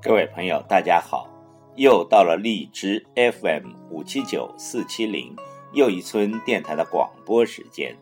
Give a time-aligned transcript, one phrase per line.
[0.00, 1.28] 各位朋友，大家好！
[1.74, 5.34] 又到了荔枝 FM 五七九四七零
[5.72, 7.96] 又一村电台的广播时间。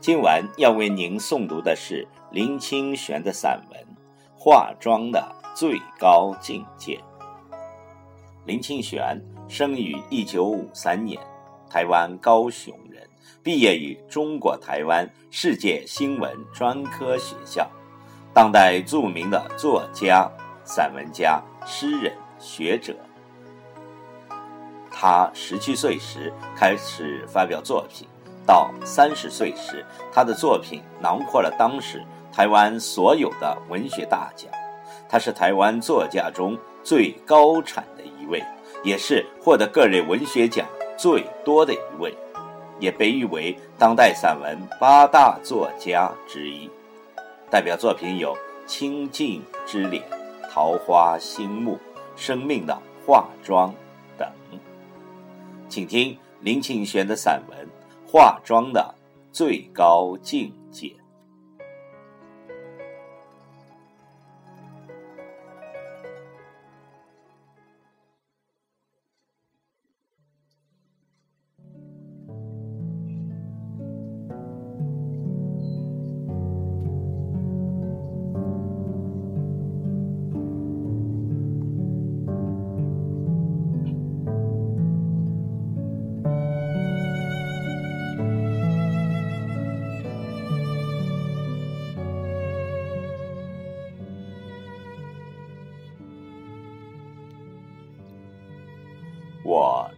[0.00, 3.80] 今晚要为您诵读的是林清玄的散文
[4.36, 6.96] 《化妆的最高境界》。
[8.44, 9.16] 林清玄
[9.48, 11.16] 生于一九五三年，
[11.70, 13.08] 台湾高雄人，
[13.40, 17.70] 毕业于中国台湾世界新闻专科学校，
[18.34, 20.28] 当代著名的作家。
[20.70, 22.94] 散文家、诗人、学者。
[24.88, 28.06] 他十七岁时开始发表作品，
[28.46, 34.48] 到三十岁时，他的作品囊括了当时台湾所有的文学大奖。
[35.08, 38.40] 他是台湾作家中最高产的一位，
[38.84, 40.64] 也是获得各类文学奖
[40.96, 42.14] 最多的一位，
[42.78, 46.70] 也被誉为当代散文八大作家之一。
[47.50, 48.36] 代表作品有
[48.68, 50.00] 《清净之脸》。
[50.52, 51.78] 桃花心木，
[52.16, 53.72] 生命的化妆
[54.18, 54.28] 等，
[55.68, 57.68] 请听林清玄的散文
[58.10, 58.92] 《化妆的
[59.30, 60.88] 最高境界》。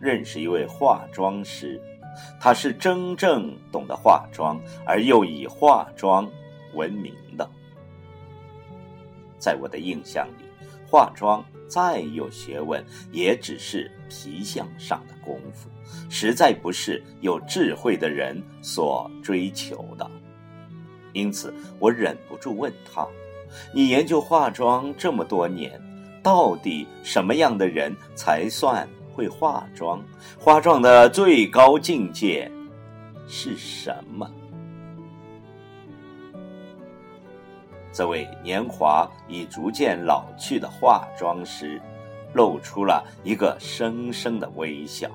[0.02, 1.80] 认识一位化妆师，
[2.40, 6.28] 他是真正懂得化妆，而又以化妆
[6.74, 7.48] 闻名的。
[9.38, 10.44] 在我的印象里，
[10.90, 15.70] 化妆再有学问，也只是皮相上的功夫，
[16.10, 20.10] 实在不是有智慧的人所追求的。
[21.12, 23.06] 因此，我忍不住问他
[23.72, 25.80] ：“你研究化妆这么多年，
[26.24, 30.02] 到底什么样的人才算？”会化妆，
[30.38, 32.50] 化妆的最高境界
[33.26, 34.30] 是什么？
[37.92, 41.80] 这位年华已逐渐老去的化妆师，
[42.32, 45.10] 露出了一个深深的微笑。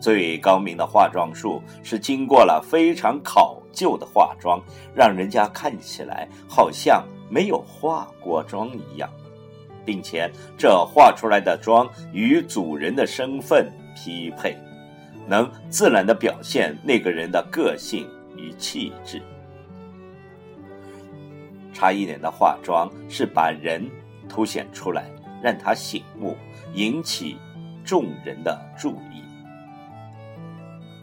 [0.00, 4.60] 最高明的化妆术是经过了非常考究的化妆，
[4.92, 9.08] 让人家看起来好像没有化过妆一样。
[9.84, 14.56] 并且，这画出来的妆与主人的身份匹配，
[15.26, 19.20] 能自然的表现那个人的个性与气质。
[21.72, 23.84] 差一点的化妆是把人
[24.28, 25.10] 凸显出来，
[25.42, 26.36] 让他醒目，
[26.74, 27.36] 引起
[27.84, 29.22] 众人的注意。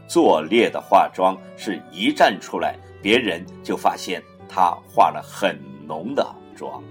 [0.07, 6.25] 作劣的化妆是一站出来，别人就发现他化了很浓的
[6.56, 6.81] 妆。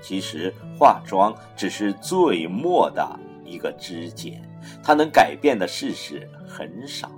[0.00, 4.40] 其实化妆只是最末的一个枝节，
[4.82, 7.10] 它能改变的事实很少。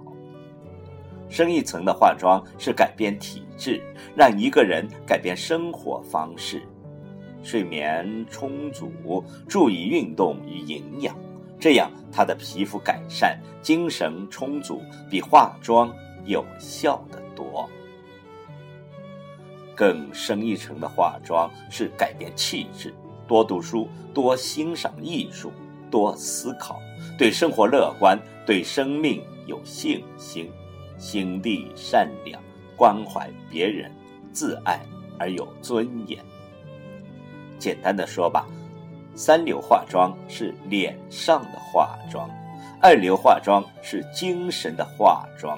[1.28, 3.82] 深一层的化妆是改变体质，
[4.16, 6.62] 让一个人改变生活方式，
[7.42, 8.90] 睡眠充足，
[9.46, 11.14] 注意运动与营养，
[11.60, 17.68] 这样他的皮肤改善，精神充足，比化妆有效的多。
[19.78, 22.92] 更深一层的化妆是改变气质，
[23.28, 25.52] 多读书，多欣赏艺术，
[25.88, 26.80] 多思考，
[27.16, 30.50] 对生活乐观，对生命有信心，
[30.98, 32.42] 心地善良，
[32.76, 33.88] 关怀别人，
[34.32, 34.84] 自爱
[35.16, 36.18] 而有尊严。
[37.56, 38.48] 简单的说吧，
[39.14, 42.28] 三流化妆是脸上的化妆，
[42.82, 45.56] 二流化妆是精神的化妆，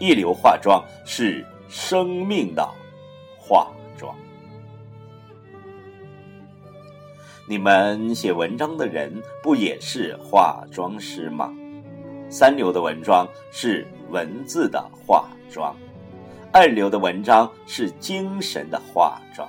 [0.00, 2.66] 一流化妆是生命的。
[3.48, 3.66] 化
[3.96, 4.14] 妆，
[7.48, 9.10] 你们写文章的人
[9.42, 11.50] 不也是化妆师吗？
[12.28, 15.74] 三流的文章是文字的化妆，
[16.52, 19.48] 二流的文章是精神的化妆，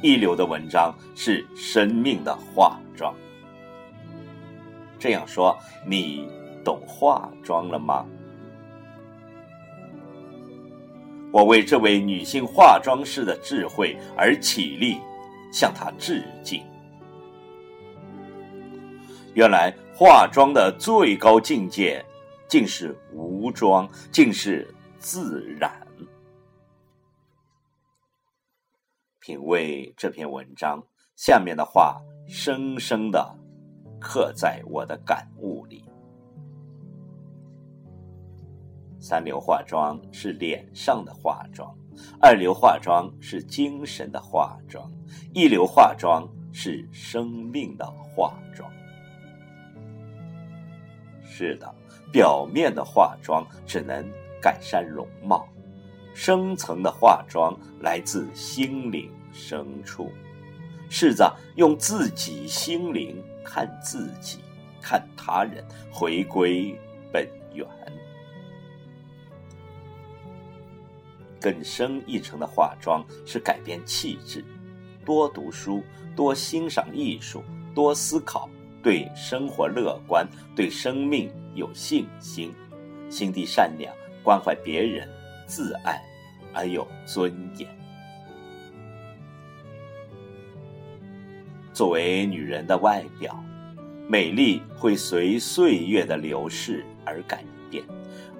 [0.00, 3.12] 一流的文章是生命的化妆。
[4.96, 6.28] 这样说，你
[6.64, 8.06] 懂化妆了吗？
[11.34, 15.00] 我为这位女性化妆师的智慧而起立，
[15.52, 16.64] 向她致敬。
[19.34, 22.04] 原来化妆的最高境界，
[22.46, 25.84] 竟是无妆，竟是自然。
[29.18, 30.80] 品味这篇文章，
[31.16, 33.36] 下面的话深深的
[34.00, 35.84] 刻在我的感悟里。
[39.04, 41.70] 三流化妆是脸上的化妆，
[42.22, 44.90] 二流化妆是精神的化妆，
[45.34, 48.66] 一流化妆是生命的化妆。
[51.22, 51.70] 是的，
[52.10, 54.02] 表面的化妆只能
[54.40, 55.46] 改善容貌，
[56.14, 60.10] 深层的化妆来自心灵深处。
[60.88, 64.38] 试着用自己心灵看自己，
[64.80, 65.62] 看他人，
[65.92, 66.74] 回归
[67.12, 67.68] 本源。
[71.40, 74.44] 更深一层的化妆是改变气质，
[75.04, 75.82] 多读书，
[76.16, 77.42] 多欣赏艺术，
[77.74, 78.48] 多思考，
[78.82, 80.26] 对生活乐观，
[80.56, 82.52] 对生命有信心，
[83.10, 85.08] 心地善良，关怀别人，
[85.46, 86.00] 自爱
[86.52, 87.68] 而有尊严。
[91.72, 93.36] 作为女人的外表，
[94.08, 97.84] 美丽会随岁月的流逝而改变。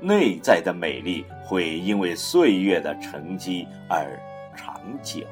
[0.00, 4.20] 内在的美丽会因为岁月的沉积而
[4.56, 5.24] 长久，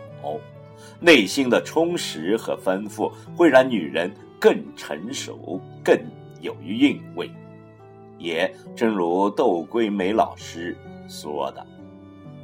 [0.98, 4.10] 内心的充实和丰富会让女人
[4.40, 5.98] 更成熟、更
[6.40, 7.30] 有韵味。
[8.18, 10.76] 也正如窦桂梅老师
[11.08, 11.66] 说的：“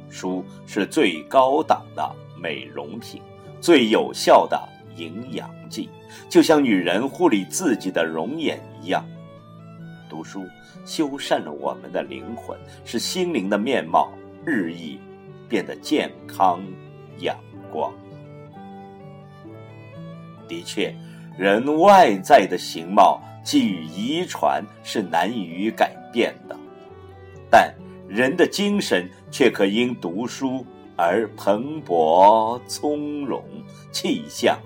[0.09, 3.21] 书是最高档的美容品，
[3.61, 4.61] 最有效的
[4.97, 5.89] 营养剂，
[6.29, 9.05] 就像女人护理自己的容颜一样。”
[10.09, 10.45] 读书
[10.85, 14.11] 修缮了我们的灵魂，使心灵的面貌
[14.45, 14.99] 日益
[15.47, 16.61] 变得健康
[17.19, 17.37] 阳
[17.71, 17.93] 光。
[20.47, 20.93] 的确，
[21.37, 26.57] 人外在的形貌基于遗传是难以改变的，
[27.51, 27.73] 但
[28.07, 30.65] 人的精神却可因读书
[30.95, 33.43] 而蓬勃从容，
[33.91, 34.59] 气象。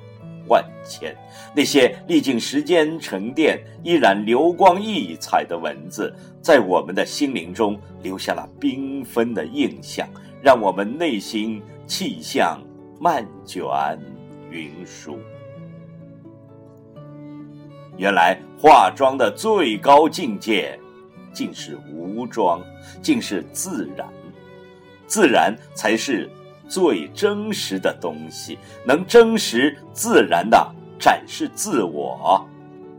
[0.54, 1.18] 万千，
[1.56, 10.08] 那些历经时间沉淀、依然流光溢彩的文字，在我们的心灵中留下了缤纷的印象，
[10.44, 12.62] 让我们内心气象
[13.00, 13.66] 漫卷
[14.52, 15.18] 云舒。
[17.98, 20.80] 原来化妆的最高境界，
[21.34, 22.62] 竟是无妆，
[23.02, 24.08] 竟是自然，
[25.08, 26.30] 自然才是。
[26.74, 30.58] 最真实的东西，能真实自然的
[31.00, 32.44] 展示自我，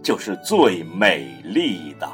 [0.01, 2.09] 就是最美丽的。